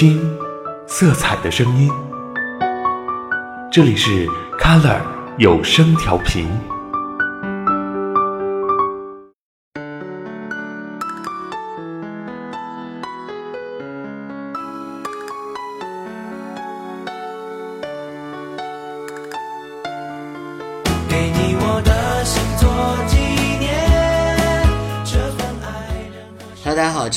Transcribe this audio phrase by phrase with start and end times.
[0.00, 0.16] 听
[0.86, 1.90] 色彩的声音。
[3.68, 5.00] 这里是 Color
[5.38, 6.48] 有声调频。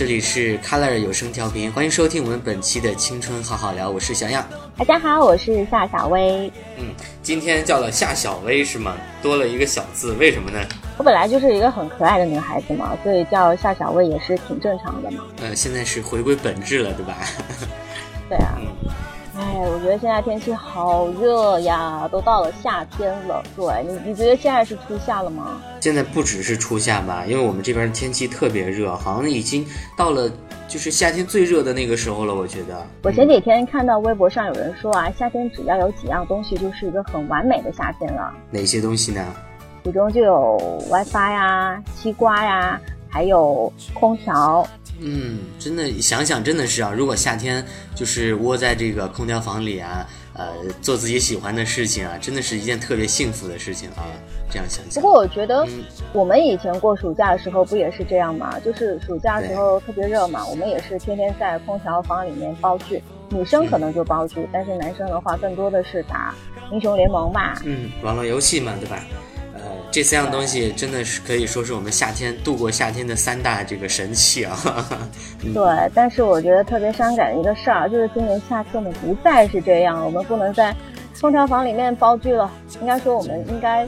[0.02, 4.44] 这里是 Color 有声调频，欢迎收听我们本期的青春好好聊，我是小样。
[4.76, 6.52] 大家好，我是夏小薇。
[6.80, 6.86] 嗯，
[7.22, 8.98] 今天叫了夏小薇是吗？
[9.22, 10.58] 多了一个小字，为什么呢？
[10.98, 15.24] 我本来就是一个很可爱的女孩子嘛，所以叫夏小薇也是挺正常的嘛。
[15.40, 17.18] 呃，现在是回归本质了，对吧？
[18.28, 18.61] 对啊，嗯，
[19.42, 23.44] 哎，我觉得现在天气好热呀，都到了夏天了。
[23.56, 25.60] 对你，你觉得现在是初夏了吗？
[25.80, 29.66] 现在不只是初夏吧，因为我们这边天气特别热，好像已经
[29.98, 30.30] 到了
[30.68, 32.86] 就是夏天最热的那个时候了，我觉得。
[33.02, 38.32] 我前几天看到微博上有人说啊，夏天只要有几样东西，就是一个很完美的夏天了。
[38.52, 39.26] 哪些东西呢？
[39.84, 44.68] 其中就有 WiFi 呀、西瓜呀，还有空调。
[45.04, 54.06] 嗯，真的想想真的是啊，如果夏天就是窝在这个空调房里啊，呃，做自己喜欢的事情啊，真的是一件特别幸福的事情啊。
[54.52, 58.60] 这样想想，不过我觉得嗯我们以前过暑假的时候不也是这样吗？
[58.60, 63.02] 就是暑假的时候特别热嘛，我们也是天天在空调房里面煲剧。
[63.34, 66.36] 女生可能就煲剧，但是男生的话更多的是打
[66.70, 67.54] 英雄联盟嘛。
[67.64, 69.02] 嗯，网络游戏嘛，对吧？
[69.92, 74.58] 呃，这三样东西真的是可以说是我们夏天度过夏天的三大这个神器啊。
[75.44, 80.74] 嗯对，但是我觉得特别伤感的一个事儿，就是今年夏天呢不再是这样，我们不能在
[81.20, 82.50] 空调房里面煲剧了。
[82.80, 83.86] 应该说，我们应该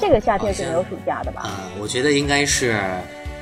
[0.00, 1.42] 这个夏天是没有暑假的吧？
[1.42, 2.80] 啊、我觉得应该是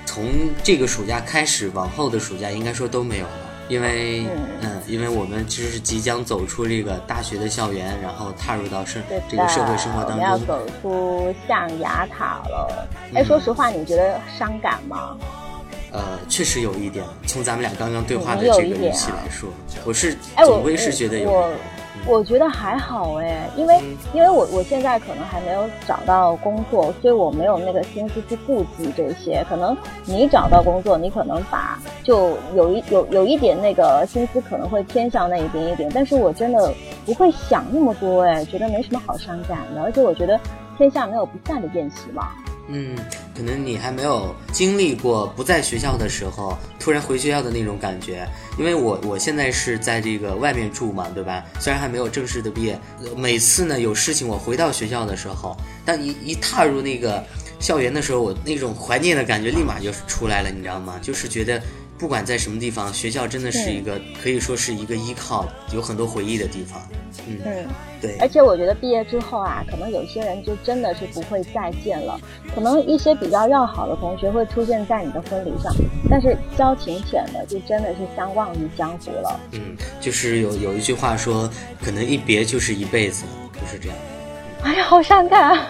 [0.04, 0.24] 从
[0.62, 10.16] 这个暑假开始，往后的暑假应该说都没有了，因为嗯嗯因为我们其实是即将走出这个大学的校园，然后踏入到社，这个社会生活当中。
[10.18, 12.88] 们要走出象牙塔了。
[13.14, 15.16] 哎、嗯说实话，你觉得伤感吗？
[15.92, 19.48] 呃，确实有一点，从咱们俩刚刚对话的这个语气来说，
[19.84, 21.50] 我是哎，我总归是觉得有我
[22.08, 29.44] 我觉得还好哎，因为、嗯因为我我现在可能还没有找到工作，所以我没有那个心思去顾及这些。
[29.48, 36.72] 可能你找到工作，你可能把就有一有有一点那个心思可能会偏向那一边一点，但是我真的
[37.04, 40.38] 不会想那么多哎，觉得没什么好伤感的，而且我觉得
[40.78, 42.28] 天下没有不散的宴席嘛。
[42.68, 42.96] 嗯，
[43.36, 48.26] 可能你还没有经历过不在学校的时候，突然回学校的那种感觉。
[48.58, 51.44] 因为我我现在是在这个外面住嘛，对吧？
[51.60, 52.78] 虽然还没有正式的毕业，
[53.16, 57.22] 每次呢有事情我回到学校的时候，但一一踏入那个
[57.60, 60.98] 校园的时候，我那种怀念的感觉立马就出来了，你知道吗？
[61.02, 61.60] 就是觉得
[61.98, 66.80] 不管在什么地方，学校真的是一个可以说是一个依靠，有很多回忆的地方。
[67.26, 67.66] 嗯，嗯，
[68.00, 68.16] 对。
[68.20, 72.20] 而且我觉得毕业之后啊，可能有些人就真的是不会再见了。
[72.54, 75.74] 可能一些比较要好的同学会出现在你的婚礼上，
[76.10, 79.40] 但是交情浅的就真的是相忘于江湖了。
[79.52, 81.50] 嗯，就是有有一句话说，
[81.82, 83.24] 可能一别就是一辈子，
[83.54, 83.96] 就是这样。
[84.62, 85.66] 哎呀，好伤感啊！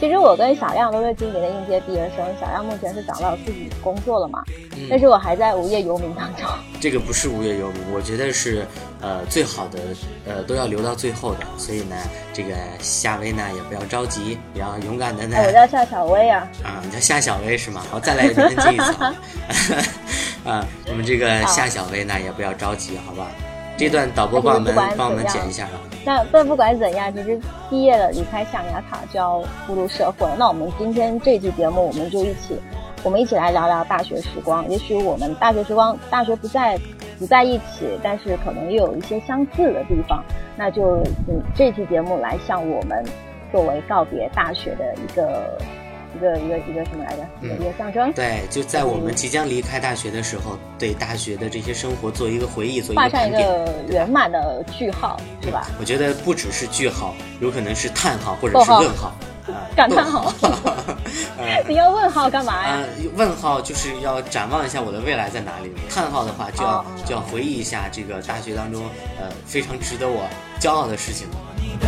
[0.00, 4.44] 其实我跟小亮都是今年的应届毕业生，小亮目前是找到自己工作了嘛，
[4.76, 6.44] 嗯但是我还在无业游民当中。
[6.80, 8.64] 这个不是无业游民，我觉得是
[9.00, 9.78] 呃最好的，
[10.24, 11.40] 呃都要留到最后的。
[11.56, 11.96] 所以呢，
[12.32, 16.48] 这个夏薇呢也不要着急，也要勇敢的呢哎，我叫夏小薇啊。
[16.62, 17.82] 啊，你叫夏小薇是吗？
[17.90, 19.14] 好，再来一遍，进一次啊。
[20.46, 23.26] 啊，我们这个夏小薇呢也不要着急，好吧？
[23.76, 25.78] 这段导播帮我们帮我们剪一下啊。
[26.08, 27.38] 那但不管怎样，其实
[27.68, 30.26] 毕业了，离开象牙塔就要步入社会。
[30.38, 32.58] 那我们今天这期节目，我们就一起，
[33.04, 34.66] 我们一起来聊聊大学时光。
[34.70, 36.80] 也许我们大学时光，大学不在
[37.18, 40.24] 不在一起，但是可能又有一些相似的地方。
[40.56, 40.96] 那就
[41.28, 43.04] 嗯，这期节目来向我们
[43.52, 45.58] 作为告别大学的一个
[46.14, 47.26] 一个一个一个什么来着？
[47.42, 48.12] 一个一个象征。
[48.12, 55.66] 对，就在我们即将离开大学的时候，对大学的这些生活做一个回忆，做一个画上一个圆满的句号，是吧？
[55.78, 59.14] 我觉得不只是句号，有可能是叹号或者是问号。
[59.48, 60.74] 啊， 感叹号逗号。
[61.38, 62.74] 呃你要问号干嘛呀？
[62.74, 62.84] 啊，
[63.16, 68.82] 问号就是要展望一下我的未来在哪里，叹号的话就要哦就要回忆一下这个大学当中
[69.18, 70.28] 呃非常值得我
[70.60, 71.26] 骄傲的事情。
[71.56, 71.86] 你的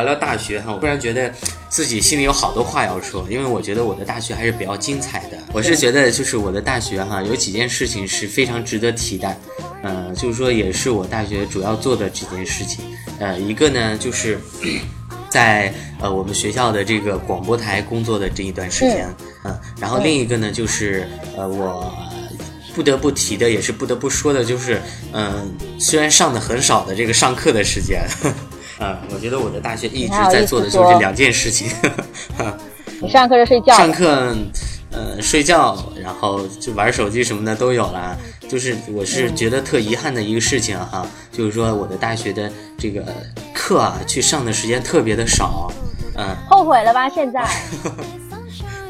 [0.00, 1.30] 聊聊大学哈，我突然觉得
[1.68, 5.36] 自己心里有好多话要说，因为我觉得我的大学还是比较精彩的。
[5.52, 9.36] 我是觉得就是我的大学哈，有几件事情是非常值得提的，
[9.82, 12.82] 呃，就是说也是我大学主要做的几件事情。
[13.18, 14.38] 呃，一个呢就是
[15.28, 19.06] 在呃我们学校的这个广播台工作的这一段时间，
[19.44, 21.06] 嗯、然后另一个呢就是
[21.36, 21.92] 呃我。
[22.72, 24.80] 不得不提的，也是不得不说的，就是，
[25.12, 28.06] 嗯、虽然上的很少的这个上课的时间，
[28.80, 31.68] 啊、我觉得我的大学一直在做的就是两件事情，
[33.00, 34.34] 你上课就睡觉，上课，
[34.90, 38.16] 呃，睡觉，然后就玩手机什么的都有了。
[38.48, 43.04] 就是我是觉得特遗憾的一个事情哈，就是说我的大学的这个
[43.54, 45.70] 课啊，去上的时间特别的少，
[46.16, 47.08] 嗯、后悔了吧？
[47.08, 47.46] 现在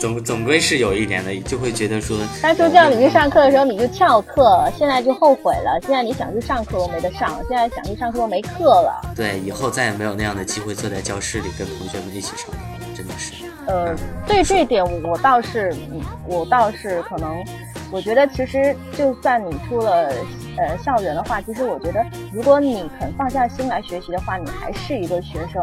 [0.01, 5.79] 总总归是有一点的，就会觉得说，当初叫你去上课的时候你就翘课，现在就后悔了。
[5.83, 9.13] 现在你想去上课都没得上，现在想去上课都没课了。
[9.15, 13.35] 对，以后再也没有那样的机会坐在教室里跟同学们一起上课了，真的是。
[13.67, 13.95] 呃，
[14.27, 17.37] 对这一点我倒是，嗯我倒是可能，
[17.93, 20.13] 我觉得其实就算你出了
[20.57, 25.61] 呃校园的话，其实我觉得如果你肯放下心来学习的话，你还是一个学生，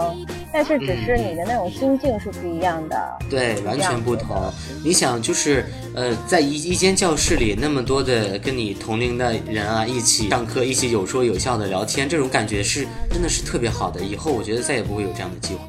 [0.51, 3.17] 但是只是你的那种心境是不一样的。
[3.29, 4.35] 对，完全不同。
[4.83, 5.65] 你想，就是
[5.95, 14.01] 呃，在一一间教室里，那么多的跟你同龄的人啊，一起上课，一起有说有笑的聊天，这种感觉是真的是特别好的。
[14.01, 15.61] 以后我觉得再也不会有这样的机会。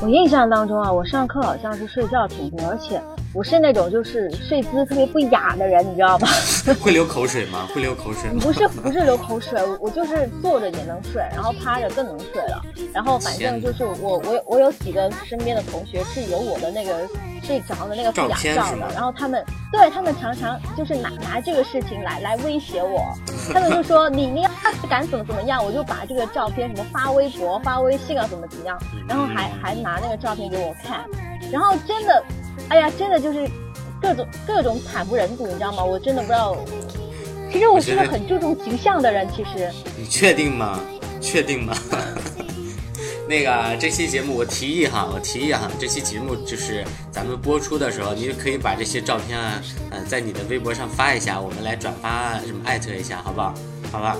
[0.00, 3.00] 我印象当中啊，我上课好像是睡觉挺多，而且
[3.34, 6.28] 我是那种就是睡姿特别不雅的人，你知道吗？
[6.80, 7.66] 会流口水吗？
[7.74, 8.38] 会流口水吗？
[8.42, 12.62] 不是不是流口水，我我就是坐着也能睡，然后趴着更能睡了。
[12.92, 17.08] 然后反正就是我我有我有几个身边的同学是有我的那个
[17.42, 19.42] 睡着的那个不雅照的，然后他们
[19.72, 23.14] 对他们常常就是拿拿这个事情来来威胁我，
[23.50, 31.06] 他们就说你你要是敢怎么怎么样，我就把这个照片什么发微博发微信啊怎么怎么样，然后还还拿那个照片给我看，
[31.50, 32.22] 然后真的，
[32.72, 33.46] 哎呀真的就是
[34.00, 35.84] 各种各种惨不忍睹，你知道吗？
[35.84, 36.56] 我真的不知道。
[37.52, 39.70] 其实我是个很注重形象的人，其实。
[39.94, 40.80] 你确定吗？
[41.20, 41.74] 确定吗？
[43.28, 53.54] 那个这期节目我提议哈，我提议哈，这期节目就是咱们播出的时候，你就可以把这些照片啊，呃，在你的微博上发一下，我们来转发什么艾特一下，好不好？
[53.92, 54.16] 好吧？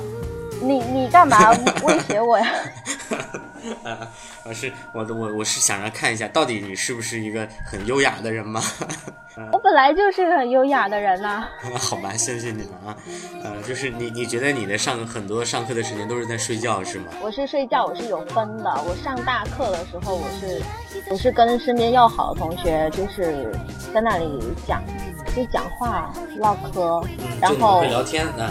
[0.63, 1.51] 你你干嘛
[1.85, 2.47] 威 胁我呀？
[3.85, 3.97] 呃，
[4.45, 8.61] 我是我的我我是想让看一下，到底你是不是一个很优雅的人吗？
[9.51, 11.49] 我本来就是个很优雅的人呐、
[11.79, 12.97] 好吧，谢谢你了啊。
[13.43, 17.07] 呃，就是你你觉得你的上很多上课的时间都是在睡觉是吗？
[17.23, 18.71] 我是睡觉，我是有分的。
[18.87, 20.61] 我上大课的时候，我是
[21.11, 23.51] 我是跟身边要好的同学，就是
[23.95, 24.83] 在那里讲，
[25.35, 27.03] 就讲话唠嗑，
[27.41, 28.51] 然后聊天啊。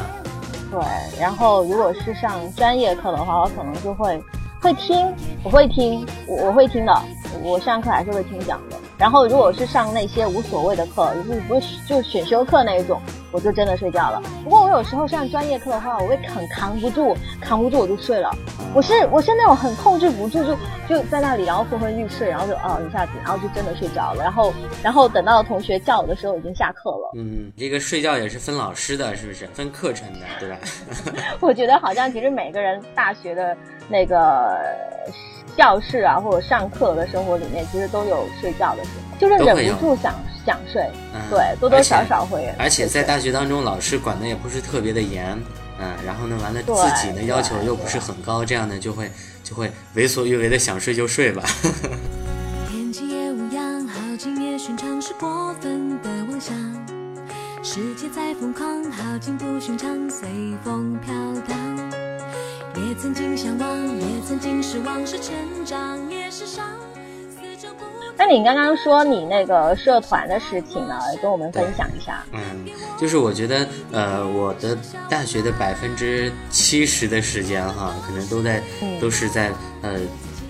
[0.72, 4.24] 对，然后如果是上专业课的话，我可能就会
[4.62, 5.14] 会听，
[5.44, 7.02] 我会听，我我会听的，
[7.44, 8.78] 我上课还是会听讲的。
[8.98, 13.02] 然后如果是上那些无所谓的课，就是不是就选修课那一种，
[13.32, 14.22] 我就真的睡觉了。
[14.44, 18.30] 不过我有时候上专业课的话，我会很扛不住，扛不住我就睡了。
[18.74, 20.56] 我是我是那种很控制不住，就
[20.88, 24.24] 就在那里，然后昏昏欲睡，然后就哦一下子，然后就真的睡着了。
[24.24, 24.54] 然后
[24.84, 27.12] 然后等到同学叫我的时候，已经下课了。
[27.18, 29.46] 嗯，这个睡觉也是分老师的，是不是？
[29.48, 30.58] 分课程的，对吧？
[31.42, 33.56] 我觉得好像其实每个人大学的
[33.92, 34.58] 那个
[35.58, 42.50] 教室啊，或者上课的生活里面，其实都有睡觉的时候，就是忍不住想想睡，嗯对，多多少少会。
[42.58, 45.38] 而且在大学当中，老师管的也不是特别的严，
[45.78, 49.12] 嗯，然后呢，完了自己的要求又不是很高，这样呢就会
[49.44, 51.44] 就会为所欲为的想睡就睡吧。
[52.70, 56.56] 天气也无恙，好景也寻常，是过分的妄想。
[57.64, 60.28] 世界再疯狂，好景不寻常，随
[60.64, 61.14] 风飘
[61.48, 61.58] 荡。
[62.76, 65.34] 也曾经向往，也曾经失望，是成
[65.66, 66.66] 长，也是伤。
[68.18, 72.24] 那你刚刚说你那个社团的事情呢，跟我们分享一下。
[72.32, 72.66] 嗯，
[73.00, 74.78] 就是我觉得，呃，我的
[75.10, 79.52] 大学的百分之七十的时间哈，可能都在、嗯都是在
[79.82, 80.00] 呃，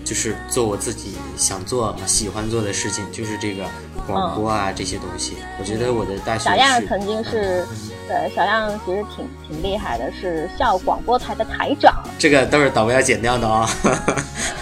[0.04, 3.64] 就是做我自己想做、喜欢做的事情，就是这个
[4.06, 5.38] 广播啊、这些东西。
[5.58, 7.66] 我觉得我的大学小样曾经是，
[8.12, 12.04] 对，小样其实挺挺厉害的，是校广播台的台长。
[12.20, 13.70] 这个都是导播要剪掉的啊、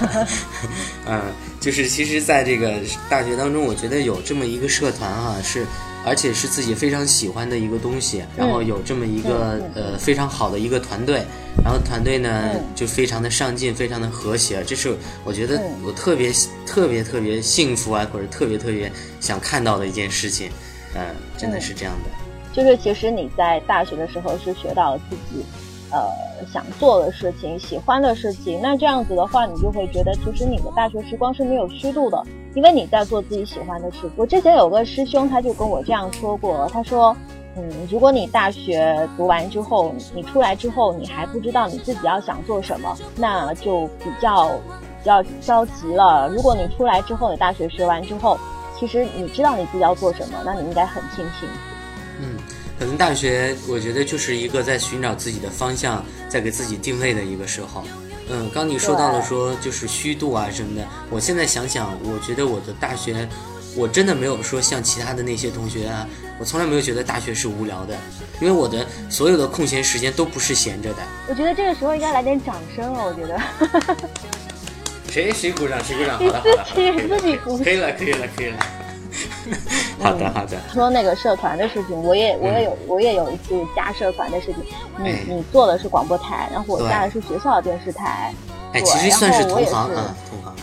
[1.09, 1.19] 嗯，
[1.59, 2.73] 就是其实，在这个
[3.09, 5.65] 大学当中，我觉得有这么一个社团哈、是
[6.05, 11.25] 而且是自己非常喜欢的一个东西，然后有这么一个、嗯呃非常好的一个团队，
[11.65, 16.31] 然后团队呢、嗯就非常的上进，非常的和谐，这是我觉得嗯我特别、
[16.67, 20.51] 特别特别幸福啊，或者特别特别想看到的一件事情，
[20.93, 21.01] 嗯、
[21.35, 22.28] 真的是这样的。
[22.53, 25.43] 就是其实你在大学的时候是学到了自己
[25.91, 26.01] 呃
[26.51, 28.59] 想做的事情、喜欢的事情。
[28.61, 32.23] 那这样子的话，你就会觉得其实你的大学时光是没有虚度的，
[32.55, 34.09] 因为你在做自己喜欢的事。
[34.15, 37.15] 我之前有个师兄，他就跟我这样说过，他说。
[37.57, 44.49] 嗯，如果你大学读完之后，你出来之后，你还不知道你自己要想做什么，那就比较
[45.01, 46.29] 比较着急了。
[46.29, 48.37] 如果你出来之后，你大学学完之后，
[48.77, 51.49] 其实你知道你自己要做什么，那你应该很庆幸。
[52.79, 57.83] 嗯，可能大学我觉得就是一个在寻找自己的方向，在给自己定位的一个时候。
[58.29, 63.27] 嗯，刚你说到了说就是虚度啊什么的，我现在想想，我觉得我的大学。
[63.75, 66.05] 我真的没有说像其他的那些同学啊，
[66.39, 67.95] 我从来没有觉得大学是无聊的，
[68.41, 70.97] 因为我的所有的空闲时间都不是闲着的。
[71.27, 73.39] 我觉得这个时候应该来点掌声了，我觉得。
[75.07, 76.17] 谁谁鼓掌谁鼓掌？
[76.17, 77.57] 好了好的，自己 自己鼓。
[77.59, 78.57] 可以了可以了可以了。
[80.01, 80.57] 好的好的。
[80.73, 84.63] 说那个社团的事情，我也我也有我也有一次加社团的事情。
[84.97, 88.33] 你你做的是广播台，然后我加的是学校的电视台。
[88.73, 90.53] 哎，其实算是同行啊，同行。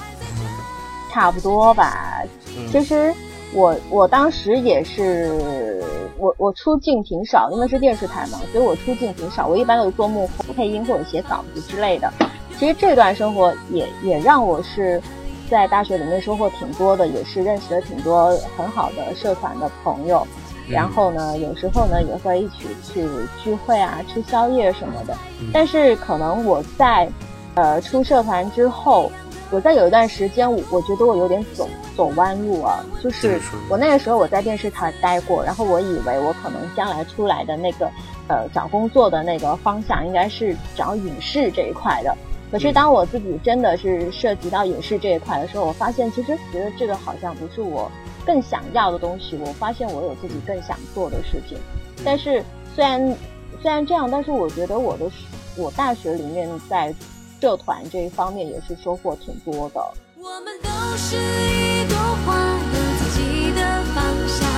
[1.13, 2.23] 差不多吧。
[2.71, 3.13] 其实
[3.53, 5.83] 我我当时也是，
[6.19, 9.47] 我我出镜挺少，因为是电视台嘛，所以我出镜挺少。
[9.47, 12.13] 我一般都是做幕后配音或者写稿子之类的。
[12.59, 15.01] 其实这段生活也也让我是
[15.47, 20.27] 在大学里面收获挺多的，也是认识了挺多很好的社团的朋友。
[20.69, 23.09] 然后呢，有时候呢也会一起去
[23.43, 25.17] 聚会啊，吃宵夜什么的。
[25.53, 27.09] 但是可能我在
[27.55, 29.11] 呃出社团之后。
[29.53, 37.89] 我在有一段时间，我我觉得我有点走走弯路啊，就是我那个时候我在电视台待过，然后我以为我可能将来出来的那个，
[38.27, 42.13] 呃，找工作的那个方向应该是找影视这一块的。
[42.51, 47.91] 可是当我自己真的是涉及到影视这一块的时候，我发现其实觉得这个好像不是我
[48.25, 49.37] 更想要的东西。
[49.39, 51.59] 我发现我有自己更想做的事情，
[52.05, 52.43] 但是
[52.75, 53.17] 虽然
[53.61, 55.11] 虽然这样，但是我觉得我的
[55.57, 56.95] 我大学里面在。
[57.39, 59.81] 社团这一方面也是收获挺多的。
[60.17, 62.35] 我们都是一朵花，
[62.73, 63.61] 有自己的
[63.95, 64.56] 方向，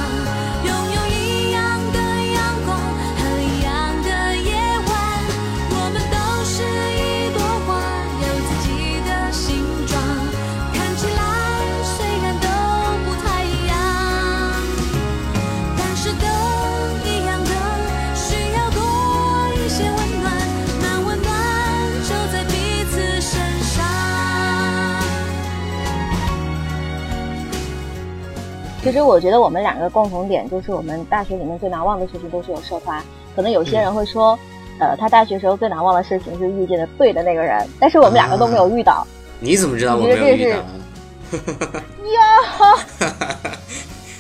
[28.88, 33.04] 其实我觉得我们两个共同点就是我们大学里面最难忘的事情都是有社团。
[33.36, 34.36] 可能有些人会说，
[34.80, 39.06] 呃，他大学时候最难忘的事情是遇见的对的那个人，但是我们两个都没有遇到。
[39.40, 40.56] 你怎么知道我没有遇到？
[42.08, 42.22] 呀，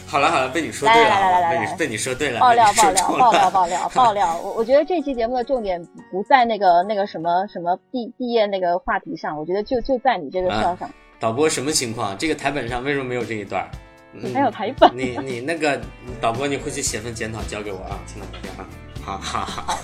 [0.06, 4.38] 好了好了，被你说对了，来来来来来被你被你说对了，爆料爆料中爆料了爆料 爆料！
[4.44, 5.82] 我我觉得这期节目的重点
[6.12, 10.90] 不在那个那个什么什么毕毕业那个话题上，我觉得就就在你这个事儿上。
[11.18, 12.14] 导播什么情况？
[12.18, 13.66] 这个台本上为什么没有这一段
[14.32, 15.80] 还有台本你你那个
[16.20, 18.66] 导播，你回去写份检讨交给我啊，听到没有啊？
[19.04, 19.78] 好好好，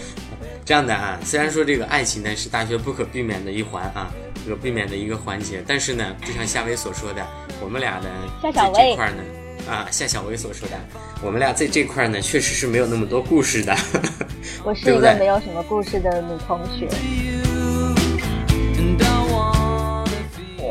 [0.64, 4.10] 这样的啊，虽然说这个爱情呢是大学不可避免的一环啊，
[4.44, 7.26] 不可避免的一个环节，但是呢，就像夏薇所说的，
[7.60, 8.08] 我们俩呢
[8.42, 9.22] 在这块呢，
[9.68, 10.78] 啊，夏小薇所说的，
[11.22, 13.76] 我们俩在这块呢，确实是没有那么多故事的。
[14.64, 16.88] 我是一个没有什么故事的女同学。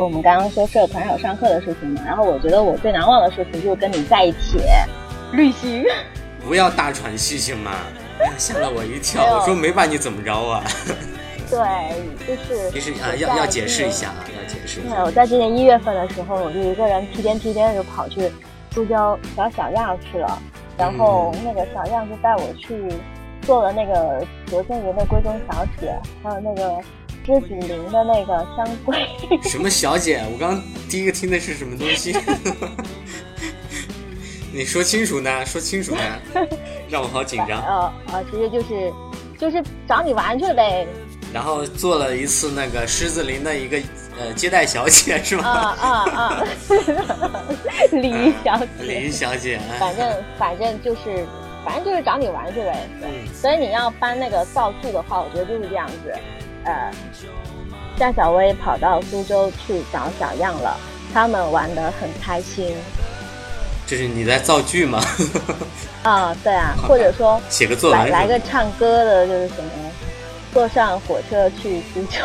[0.03, 4.60] 我们刚刚说社团还有上课的事情嘛，然后我觉得我最难忘的事情就是跟你在一起
[5.31, 5.86] 旅行。
[6.43, 7.72] 不要大喘气行吗？
[8.20, 10.63] 哎呀吓了我一跳，我说没把你怎么着啊？
[11.50, 11.58] 对，
[12.25, 14.08] 就是 其实啊，要要解释一下。
[14.08, 18.31] 啊，要解释一对，我在今年一月份的时候，我就一个人屁颠屁颠的就跑去
[18.74, 20.41] 苏州找小样去了，
[20.77, 22.84] 然后那个小样就带我去
[23.41, 25.93] 做了那个罗建云的闺中小姐，
[26.24, 26.77] 还有那个
[27.25, 29.05] 芝子林的那个香闺。
[29.49, 30.21] 什么小姐？
[30.31, 32.15] 我刚刚第一个听的是什么东西？
[34.53, 36.01] 你说清楚呢，说清楚呢，
[36.89, 37.61] 让我好紧张。
[37.61, 38.93] 呃呃，其实就是
[39.37, 40.85] 就是找你玩去呗。
[41.33, 43.77] 然后做了一次那个狮子林的一个
[44.19, 45.49] 呃接待小姐是啊吗？
[45.79, 46.43] 啊啊！
[47.93, 48.67] 李怡小姐。
[48.81, 51.25] 李小姐，反正反正就是，
[51.63, 52.85] 反正就是找你玩去呗。
[52.99, 56.13] 对，嗯所以你要搬那个造句的话，我觉得就是这样子。
[56.65, 56.91] 呃，
[57.98, 60.77] 夏小薇跑到苏州去找小样了，
[61.13, 62.75] 他们玩得很开心。
[63.88, 65.03] 这是你在造句吗？
[66.03, 68.12] 啊，对啊，或者说写个作来文。
[68.12, 69.70] 来个唱歌的，就是什么，
[70.53, 72.20] 坐上火车去苏州，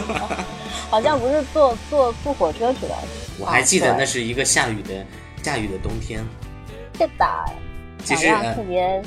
[0.90, 2.94] 好像不是坐坐坐火车去的。
[3.38, 5.06] 我还记得啊那是一个下雨的
[5.42, 6.22] 下雨的冬天。
[6.98, 7.26] 对是的，
[8.04, 9.00] 其实特别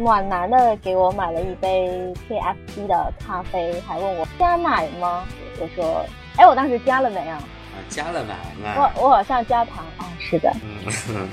[0.00, 5.24] 暖男的给我买了一杯 KFC 的咖啡，还问我加奶吗？
[5.60, 6.04] 我说，
[6.36, 7.36] 哎，我当时加了没啊？
[7.36, 8.34] 啊，加了奶？
[8.76, 10.78] 我我好像加糖啊，是的，嗯
[11.10, 11.28] 嗯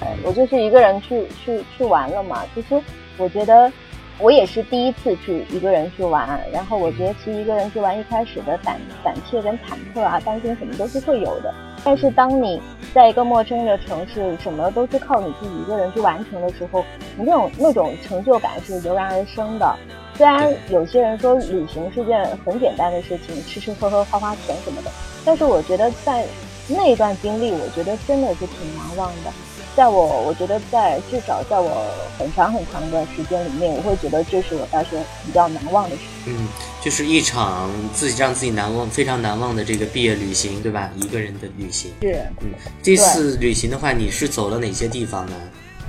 [0.00, 2.42] 嗯，我就是一个人去去去玩了嘛。
[2.54, 2.80] 其实
[3.18, 3.70] 我觉得
[4.18, 11.54] 我也是第一次去一个人去玩，然后我觉得其实一个人去玩一开始的胆胆怯跟忐忑啊，担心什么都是会有的。
[11.84, 12.60] 但是当你
[12.94, 16.84] 在一个陌生的城市，什么都是靠你自己一个人去完成的时候，
[17.18, 19.76] 那种那种成就感是油然而生的。
[20.14, 24.90] 虽然有些人说旅行是件很简单的事情，吃吃喝喝花花钱什么的，
[25.26, 26.24] 但是我觉得在
[26.68, 29.30] 那一段经历，我觉得真的是挺难忘的。
[29.76, 31.86] 在我，我觉得在至少在我
[32.18, 36.02] 很长很长的时间里面，我会觉得这是我大学比较难忘的事。
[36.26, 36.48] 嗯，
[36.82, 40.90] 就是一场自己让自己难忘、非常难忘的这个毕业旅行，对吧？
[40.96, 41.92] 一个人的旅行。
[42.00, 42.26] 是。
[42.40, 42.48] 嗯，
[42.82, 45.32] 这次旅行的话，你是走了哪些地方呢？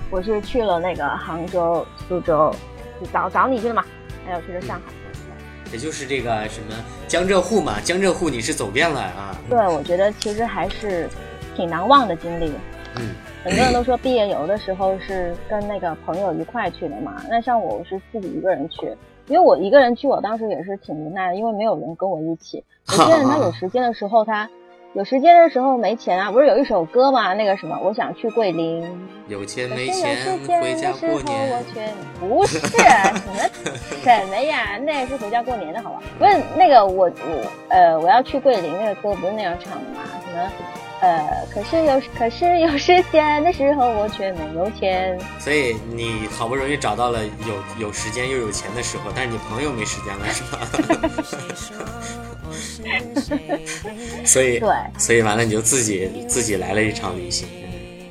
[0.10, 2.54] 我是去了那个杭州、苏州，
[3.00, 3.86] 就找找你去了嘛？
[4.26, 4.92] 还有去了上海。
[5.72, 6.76] 也就是这个什么
[7.08, 9.38] 江浙沪嘛，江浙沪你是走遍了啊。
[9.50, 11.10] 对，我觉得其实还是
[11.56, 12.52] 挺难忘的经历。
[12.98, 13.16] 嗯。
[13.48, 18.88] 很多人都说毕业游的时候是跟那个朋友一块去的嘛，那像我是自己一个人去，
[19.28, 22.62] 因为我一个人去，我当时也是挺无奈的，因为没有人跟我一起。
[22.90, 24.50] 有些人他有时间的时候，他
[24.92, 28.86] 有时间的时候没钱啊，不是有一首歌嘛，那个什么，我想去桂林。
[29.30, 30.18] 有钱没钱
[30.62, 31.64] 回家过年。
[32.20, 33.40] 不是什么
[34.04, 36.02] 什么呀，那是回家过年的好吧？
[36.20, 37.12] 不是那个我我
[37.70, 40.04] 呃我要去桂林那个歌不是那样唱的吗？
[40.26, 40.52] 什么？
[41.00, 45.20] 呃，可是有可是有时间的时候，我却没有钱。
[45.40, 50.68] 所以你好不容易找到了有有时间又有钱的时候，但是你朋友没时间了，是吧？
[54.26, 57.48] 所以对，所以完了你就自己自己来了一场旅行。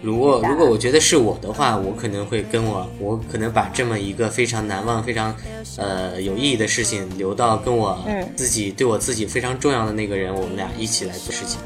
[0.03, 5.35] 如果如果我觉得是我的话，我可能会跟我我可能把这么一个非常难忘、非常
[5.79, 7.99] 呃有意义的事情留到跟我
[8.37, 11.59] 自己对我自己非常重要的那个人，我们俩一起来做事情。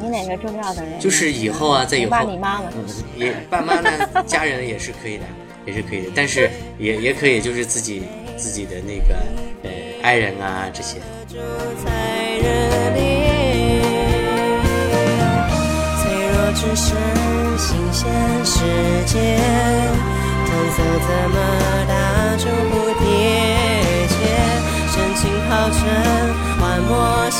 [0.00, 0.98] 你哪个重要的人？
[0.98, 2.84] 就是以后啊，在以后，爸你妈嗯，
[3.16, 3.90] 也爸妈呢，
[4.26, 5.24] 家人也是可以的，
[5.66, 8.02] 也是可以的，但是也也可以就是自己
[8.36, 9.14] 自己的那个
[9.62, 9.70] 呃
[10.02, 10.96] 爱人啊这些。
[16.52, 16.92] 只是
[17.56, 18.04] 新鲜
[18.44, 18.60] 世
[19.06, 19.18] 界，
[20.44, 21.36] 褪色怎么
[21.88, 23.06] 打出蝴蝶
[24.08, 24.14] 结？
[24.90, 25.78] 深情好成
[26.58, 26.90] 幻墨
[27.30, 27.38] 夏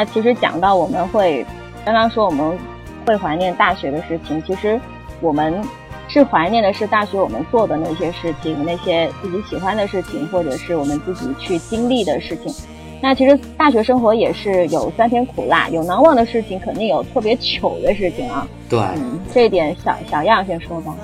[0.00, 1.44] 那其实讲到我们会，
[1.84, 2.58] 刚刚说我们。
[3.06, 4.78] 会怀念大学的事情，其实
[5.20, 5.60] 我们
[6.06, 12.54] 是怀念的是大学我们做的那些事情，那些自己喜欢的事情，或者是我们自己去经历的事情。
[13.02, 18.46] 那其实大学生活也是有酸甜苦辣，有难忘的事情，肯定有特别糗的事情啊。
[18.68, 20.94] 对，嗯，这一点小小样先说吧。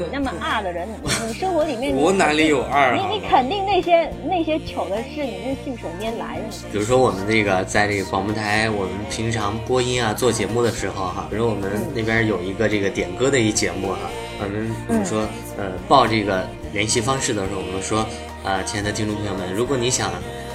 [0.00, 0.88] 你那么二的人，
[1.26, 2.94] 你生活里面我哪里有二啊？
[2.96, 6.44] 你你肯定那些那些糗的事，你是信手拈来的。
[6.72, 13.98] 比如说我们那个在这个广播台，我们平常播音啊、做节目的时候哈，比如我们那边有一个这个点歌的一节目哈，
[14.40, 18.00] 我们我们说呃报这个联系方式的时候，我们说
[18.42, 20.10] 啊，亲爱的听众朋友们，如果你想。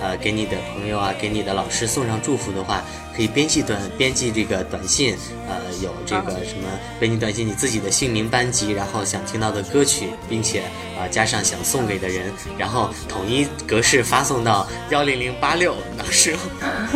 [0.06, 2.84] 呃，给你的朋友啊，给你的老师送上祝福的话，
[3.16, 10.62] 可以编辑短编辑这个短信，呃，有这个什么编辑短信，你自己的姓名、班级，然后想听到的歌曲，并且
[10.96, 16.36] 啊加上想送给的人，然后统一格式发送到幺零零八六老师，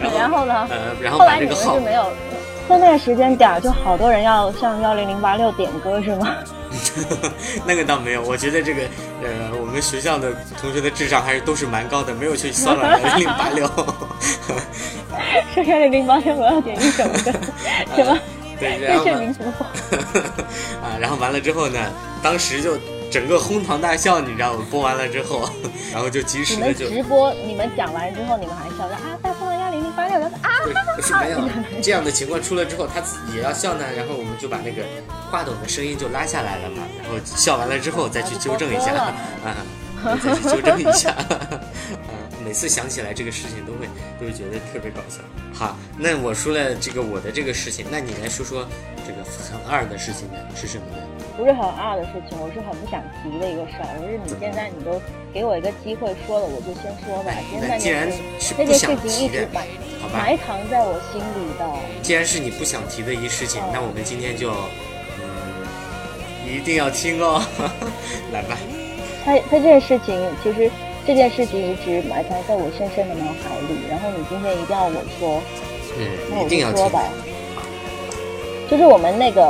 [0.00, 0.66] 然后然后呢？
[0.68, 2.12] 呃，然后把这个号没有，
[2.68, 6.26] 后面时间点就好多人要向幺零零八六点歌是吗？
[7.66, 8.82] 那个倒没有，我觉得这个，
[9.22, 13.66] 呃，我们学校的同学的智商还是都是蛮高的，没有去骚扰零零八六。
[15.54, 17.32] 说幺零零八六，我要点一首歌，
[17.96, 18.18] 什么？
[18.58, 19.04] 对，然后
[20.82, 21.78] 啊，然后完了之后呢，
[22.22, 22.76] 当时就
[23.10, 24.64] 整个哄堂大笑，你知道吗？
[24.70, 25.48] 播完了之后，
[25.92, 29.18] 然后就及时的就直播，你们讲完之后，你们还笑说啊，
[30.20, 34.84] 了幺零零八六，啊，是没有这样的情况出了之后，他自己也要笑呢，然后我们就把那个。
[35.30, 38.90] 话筒的声音就拉下来了嘛，然后笑完了之后再去纠正一下
[39.46, 39.54] 啊，
[40.20, 41.70] 再去纠正一下，啊，
[42.44, 43.86] 每次想起来这个事情都会
[44.18, 45.20] 都会觉得特别搞笑。
[45.54, 48.66] 好，那我说了这个我的这个事情，那你来说说
[49.06, 51.02] 这个很二的事情呢是什么呢？
[51.40, 53.88] 不是很二的事情，我是很不想提的一个事儿。
[53.96, 55.00] 就是你现在你都
[55.32, 57.32] 给我一个机会说了，我就先说吧。
[57.48, 59.64] 其实那那既然件事情一直埋，
[60.12, 61.64] 埋藏在我心里的。
[62.02, 64.52] 既然是你不想提的一事情，哦那我们今天就，
[65.16, 65.24] 嗯，
[66.44, 67.40] 一定要听哦。
[68.36, 68.58] 来吧，
[69.24, 70.70] 他他这件事情，其实
[71.06, 73.80] 这件事情一直埋藏在我深深的脑海里。
[73.88, 75.40] 然后你今天一定要我说，
[76.28, 77.02] 那嗯，我一定要说吧。
[78.68, 79.40] 就是我们那个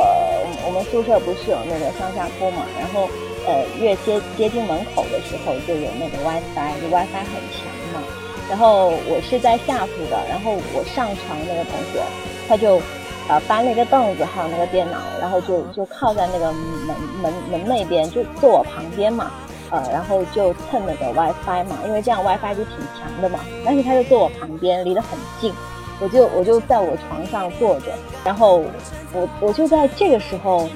[0.67, 3.09] 我们宿舍不是有那个上下铺嘛，然后
[3.47, 8.03] 呃越接接近门口的时候就有那个 WiFi，就 WiFi 很强嘛。
[8.49, 12.03] 然后我是在下铺的，然后我上床那个同学
[12.49, 12.81] 他就
[13.29, 19.31] 呃搬了一个凳子还有那个电脑，然后就就靠在那个门门门那边，就坐我旁边嘛。
[19.73, 23.39] 呃，然后就蹭那个 WiFi 嘛，因为这样 WiFi 就挺强的嘛。
[23.65, 25.55] 但是他就坐我旁边，离得很近，
[26.01, 27.93] 我就我就在我床上坐着，
[28.25, 28.65] 然后
[29.13, 30.69] 我我就在这个时候，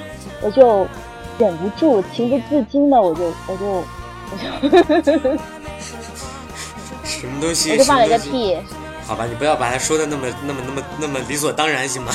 [0.43, 0.87] 我就
[1.39, 3.83] 忍不住，情不自禁的，我就我就
[4.31, 5.13] 我就
[7.03, 7.73] 什么东西？
[7.73, 8.19] 我就放了一个。
[8.19, 8.57] 屁
[9.07, 12.13] 好吧，你不要把它说的那么那么那么那么理所当然，行吗？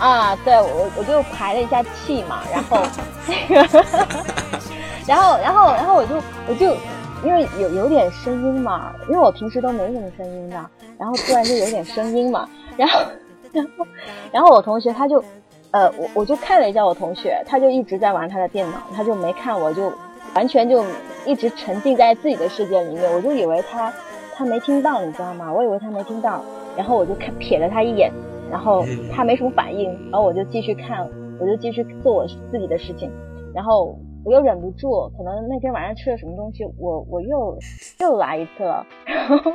[0.00, 2.82] 啊，对我我就排了一下气嘛，然后
[3.28, 3.84] 那个，
[5.06, 6.16] 然后然后然后我就
[6.48, 6.76] 我就
[7.24, 10.56] 因为有有点声音嘛，因为我平时都没什么声音的，
[11.00, 13.00] 然后突然就有点声音嘛，然后
[13.52, 13.86] 然后
[14.30, 15.24] 然后我同学他就
[15.70, 19.90] 呃我我就看了一下我同学，他就一直在玩他的电脑，他就没看我就
[20.34, 20.84] 完全就
[21.24, 23.90] 一直沉浸在自己的世界里面，我就以为他
[24.34, 25.50] 他没听到，你知道吗？
[25.50, 26.44] 我以为他没听到，
[26.76, 28.12] 然后我就看瞥了他一眼。
[28.50, 31.08] 然后他没什么反应，然后我就继续看，
[31.38, 33.08] 我就继续做我自己的事情，
[33.54, 37.56] 然后我又忍不住，可能那天晚上吃了什么东西，我我又
[38.00, 39.52] 又来一次了，然 后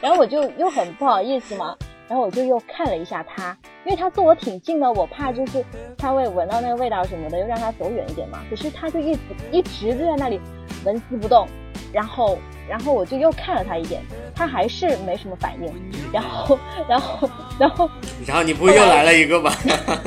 [0.00, 1.76] 然后我就又很不好意思嘛，
[2.08, 5.64] 然后我就又看了一下他，因为他坐我挺近的，我怕就是
[5.96, 9.20] 他会闻到那个味道什么的，又让他走远一点嘛，可是他就一直
[9.50, 10.40] 一直就在那里
[10.84, 11.48] 纹丝不动，
[11.92, 14.02] 然后然后我就又看了他一眼，
[14.34, 15.72] 他还是没什么反应，
[16.12, 17.90] 然后然后 然后。
[18.26, 19.56] 然后 你不会又来了一个吧？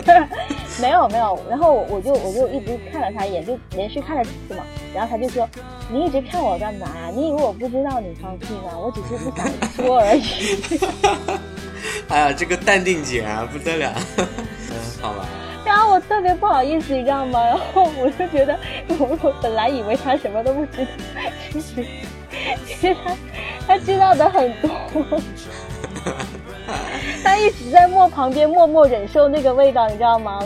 [0.81, 4.63] 没有没有，然后我就我就一直看了他一眼，就连续看了几次嘛。
[4.93, 5.47] 然后他就说
[5.91, 7.11] ：“你一直看我干嘛呀？
[7.13, 8.77] 你以为我不知道你放屁吗？
[8.77, 10.23] 我只是不想说而已。
[12.07, 13.93] 哎呀，这个淡定姐啊，不得了。
[14.17, 14.25] 嗯，
[15.01, 15.25] 好吧。”
[15.69, 17.39] 然后我特别不好意思，你知道吗？
[17.45, 20.91] 然后我就觉得，我我本来以为他什么都不知道，
[21.51, 21.86] 其实
[22.65, 23.15] 其实他
[23.67, 24.71] 他知道的很多。
[27.23, 30.39] 他一直在默旁边默默忍受那个味道，你知道吗？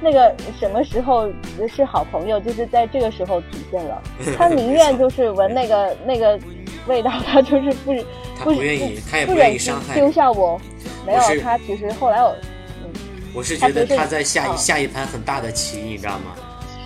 [0.00, 1.28] 那个什么时候
[1.68, 4.00] 是好朋友，就是在这个时候体现了。
[4.38, 6.38] 他宁愿就是闻那个那个
[6.86, 7.92] 味道，他就是不
[8.38, 10.60] 他不愿意，他也不不愿忍心意伤害丢下我。
[11.04, 12.32] 没有，他其实后来我
[13.34, 16.34] 我是觉得他在下一嗯下一盘很大的棋，你知道吗？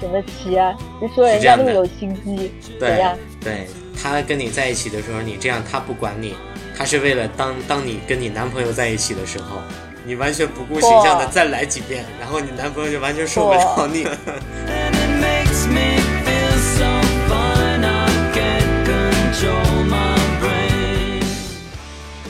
[0.01, 0.75] 什么棋啊？
[1.01, 3.17] 你说人家那么有心机，对呀？
[3.41, 3.67] 对，
[4.01, 6.35] 他跟你在一起的时候，你这样他不管你，
[6.77, 9.57] 他是为了当当你跟你男朋友在一起的时候，
[10.05, 14.07] 你完全不顾形象的再来几遍，然后你男朋友就完全受不了你。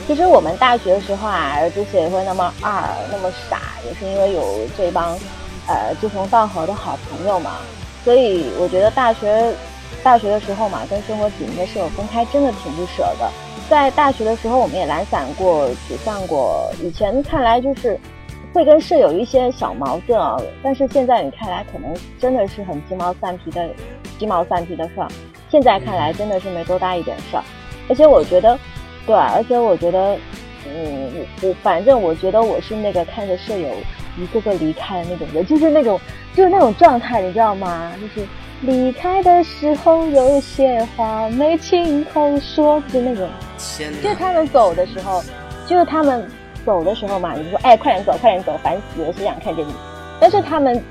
[0.07, 5.11] 其实我们大学的时候啊，之所以会那么二、那么傻，也是因为有这帮
[5.67, 7.57] 呃志同道合的好朋友嘛。
[8.05, 9.53] 所以我觉得大学
[10.01, 13.29] 大学的时候嘛，跟生活紧密的室友分开，真的挺不舍的。
[13.69, 16.71] 在大学的时候，我们也懒散过、沮丧过。
[16.81, 17.99] 以前看来就是
[18.53, 23.67] 会跟舍友一些小矛盾啊，但是现在你看来，可能真的是很鸡毛蒜皮的
[24.17, 25.07] 鸡毛蒜皮的事儿。
[25.51, 27.43] 现在看来，真的是没多大一点事儿。
[27.89, 28.57] 而且我觉得，
[29.07, 30.15] 对，而且我觉得，
[30.67, 31.09] 嗯，
[31.41, 33.69] 我我反正我觉得我是那个看着舍友
[34.19, 35.99] 一个个离开的那种人，就是那种
[36.35, 37.91] 就是那种状态，你知道吗？
[37.99, 38.27] 就是
[38.61, 43.27] 离开的时候有些话没亲口说，就那种。
[44.03, 44.13] 就！
[44.15, 45.23] 他们走的时候，
[45.65, 46.27] 就是他们
[46.65, 49.73] 走的时候嘛，你就说哎，快点走，快点走，烦死了，谁想看见你？
[50.19, 50.83] 但是他们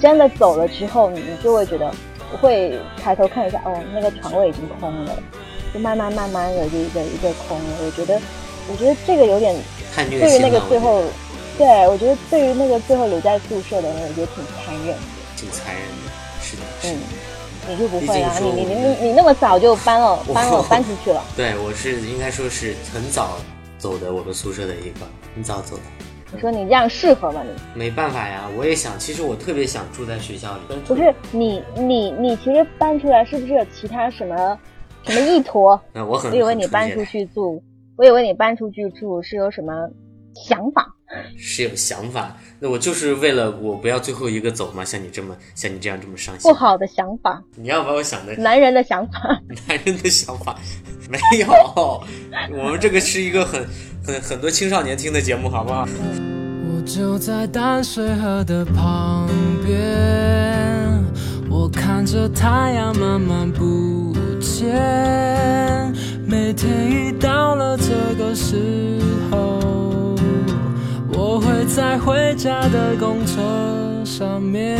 [0.00, 1.92] 真的走了之后，你你就会觉得
[2.40, 5.12] 会抬头看一下，哦，那个床位已经空了，
[5.74, 7.64] 就慢慢慢慢的就一个一个空了。
[7.84, 8.20] 我觉得，
[8.70, 9.54] 我觉得这个有点
[9.96, 11.02] 对于那个最后，
[11.58, 15.02] 对我觉得对于那个最后留在宿舍的人，我觉得挺残忍的。
[15.36, 16.12] 挺残忍的。
[16.40, 16.94] 是的，是的。
[16.94, 18.38] 嗯，你就不会啊？
[18.40, 21.24] 你你你你你那么早就搬了搬了搬出去了。
[21.36, 23.38] 对，我是应该说是很早
[23.76, 25.82] 走的我们宿舍的一个，很早走的。
[26.32, 27.42] 你说你这样适合吗？
[27.44, 27.78] 你？
[27.78, 30.76] 没办法呀，我也想，其实我特别想住在学校里。
[30.86, 34.58] 不是你你你其实搬出来是不是有其他什么
[35.04, 35.78] 什么意图？
[35.92, 37.62] 那我很，我以为你搬出去住，
[37.96, 39.72] 我以为你搬出去住是有什么
[40.34, 40.86] 想法。
[41.36, 42.36] 是有想法。
[42.58, 46.56] 那我就是为了我不要最后一个走嘛，像你这么像你这样这么伤心不。
[46.56, 49.40] 好的想法，你要把我想的男人的想法。
[49.68, 50.58] 男人的想法
[51.08, 51.46] 没有，
[52.56, 53.64] 我们这个是一个很
[54.04, 55.86] 很很多青少年听的节目，好不好？
[56.66, 59.28] 我就在淡水河的旁
[59.64, 61.04] 边，
[61.50, 64.13] 我看着太阳慢慢不
[64.54, 65.92] 间。
[66.24, 70.14] 每天一到了这个时候，
[71.12, 73.42] 我会在回家的公车
[74.04, 74.78] 上面，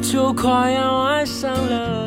[0.00, 2.02] 就快要爱上了。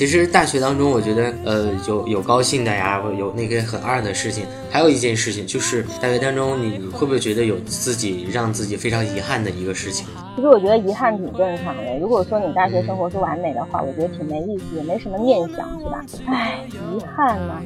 [0.00, 10.06] 其实大学当中，我觉得呃有有高兴的呀，有那个很二的事情，还有一件事情就是大学当中，你会不会觉得有自己让自己非常遗憾的一个事情？
[10.36, 11.98] 其实我觉得遗憾挺正常的。
[12.00, 16.02] 如果说你大学生活是完美的话，我觉得挺没意思，也没什么念想，是吧？
[16.28, 16.64] 唉，
[16.96, 17.60] 遗憾呢、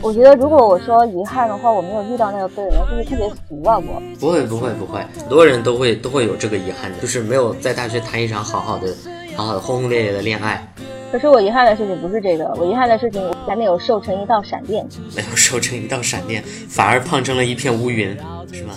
[0.00, 4.00] 我觉得如果我说遗憾的话，我没有遇到那个对的人，就是特别俗啊我。
[4.20, 8.94] 不会不会不会，很多人都会都会有这个遗憾的，就是没有在大学谈一场好好的、
[9.34, 10.69] 好好的轰轰烈烈的恋爱，
[11.12, 14.86] 可是我遗憾的事情不是这个，我遗憾的事情还没有瘦成一道闪电。
[15.16, 18.16] 没有瘦成一道闪电，反而胖成了一片乌云，
[18.52, 18.74] 是吗？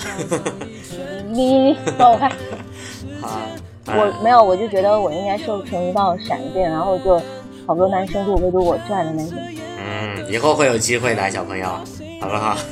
[1.30, 2.30] 你你帮我看，
[3.22, 3.42] 啊，
[3.86, 7.22] 我没有，我就觉得我应该瘦成一道闪电，然后就
[7.68, 9.38] 好多男生就围着我转的那种。
[9.78, 11.68] 嗯，以后会有机会的，小朋友，
[12.20, 12.58] 好不好？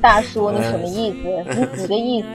[0.00, 1.28] 大叔，你什么意思？
[1.54, 2.26] 你几个意思？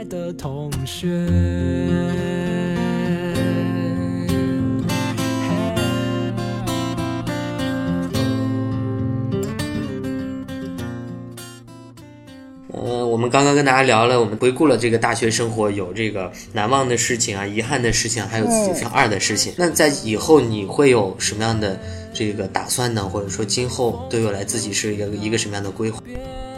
[12.88, 19.52] 呃，我们刚刚跟大家聊了，我们回顾了这个大学生活，有这个难忘的事情啊，遗憾的事情，还有自己非常二的事情。
[19.58, 21.78] 那在以后你会有什么样的
[22.13, 23.04] 这个打算呢？
[23.04, 26.02] 或者说今后对未来自己是一个一个什么样的规划？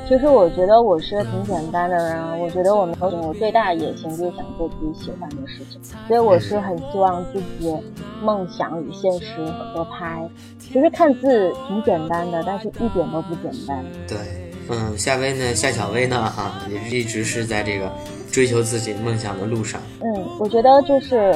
[0.07, 7.75] 其实我觉得我是挺简单的人啊，我觉得我没有我最大的野心就是想做自己喜欢的事情，所以我是很希望自己
[8.21, 10.29] 梦想与现实合拍。
[10.59, 13.83] 其实看似挺简单的，但是一点都不简单。
[14.07, 14.17] 对，
[14.69, 17.91] 嗯，夏薇呢，夏小薇呢，哈、也一直是在这个
[18.31, 19.81] 追求自己梦想的路上。
[19.99, 21.35] 嗯，我觉得就是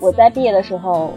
[0.00, 1.14] 我在毕业的时候，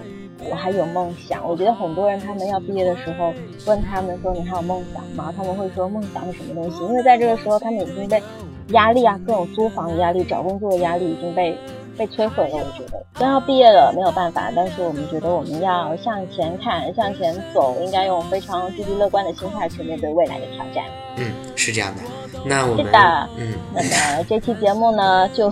[0.49, 1.47] 我还有梦想。
[1.47, 3.34] 我觉得很多人他们要毕业的时候，
[3.65, 5.34] 问他们说你还有梦想吗？
[5.36, 6.84] 他们会说梦想是什么东西？
[6.84, 8.21] 因为在这个时候，他们已经被
[8.69, 11.58] 压力啊，各种租房的压力、找工作的压力已经被
[11.98, 12.58] 被摧毁了。
[12.58, 20.84] 我觉得，虽然要毕业了没有办法，但是我们觉得我们要向前看，向前走，应该用非常积极乐观的心态去面对未来的挑战。
[21.18, 22.02] 嗯，是这样的。
[22.44, 25.52] 那我们是的嗯，那么这期节目呢，就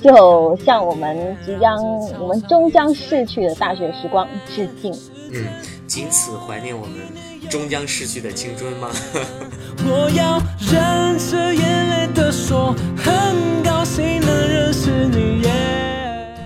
[0.00, 1.82] 就向我们即将
[2.20, 4.92] 我们终将逝去的大学时光致敬。
[5.32, 5.46] 嗯，
[5.88, 6.94] 仅此怀念我们
[7.50, 8.88] 终将逝去的青春吗？
[9.84, 14.20] 我要忍着眼泪的说，很高兴
[14.72, 15.50] 能认识你耶。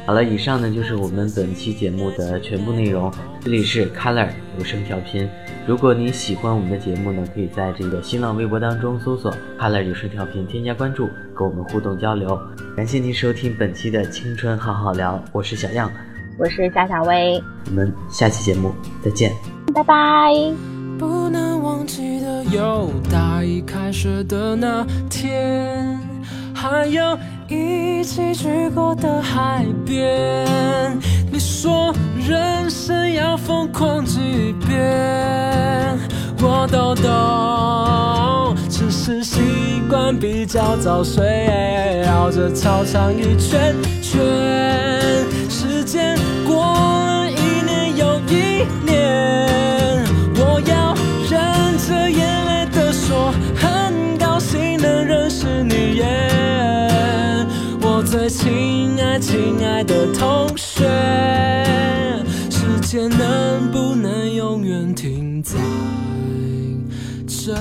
[0.04, 3.12] 好了，以上呢就是我们本期节目的全部内容。
[3.40, 5.28] 这里是 Color 有声调频。
[5.66, 12.38] 如果你喜欢我们的节目呢，可以在这个新浪微博当中搜索 Color 有声调频，添加关注，跟我们互动交流。
[12.76, 15.90] 感谢您收听本期的青春好好聊，我是小样，
[16.38, 19.32] 我是夏小薇，我们下期节目再见。
[19.72, 19.94] 拜拜。
[20.98, 26.00] 不能忘记的有大一开始的那天，
[26.54, 30.46] 还有一起去过的海边。
[31.30, 31.94] 你说
[32.26, 35.98] 人生要疯狂几遍，
[36.42, 39.40] 我都懂，只是习
[39.88, 44.20] 惯比较早睡，绕着操场一圈圈。
[45.48, 50.04] 时间过了一年又一年，
[50.36, 50.94] 我要
[58.06, 60.84] 最亲爱亲爱的同学，
[62.48, 65.58] 时间能不能永远停在
[67.26, 67.52] 这